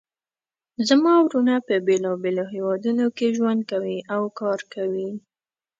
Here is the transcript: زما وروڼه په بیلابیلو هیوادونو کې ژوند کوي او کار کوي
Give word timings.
زما 0.87 1.13
وروڼه 1.25 1.55
په 1.67 1.75
بیلابیلو 1.87 2.45
هیوادونو 2.53 3.05
کې 3.17 3.27
ژوند 3.37 3.61
کوي 3.71 3.97
او 4.13 4.21
کار 4.39 4.59
کوي 4.73 5.09